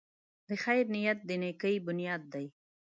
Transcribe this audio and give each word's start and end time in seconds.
د 0.47 0.49
خیر 0.63 0.85
نیت 0.93 1.19
د 1.25 1.29
نېکۍ 1.41 1.75
بنیاد 1.87 2.21
دی. 2.33 2.45